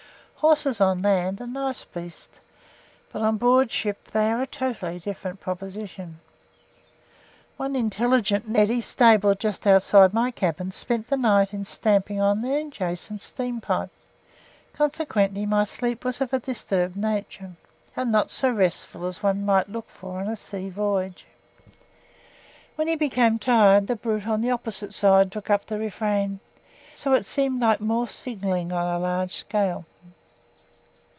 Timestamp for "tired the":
23.37-23.95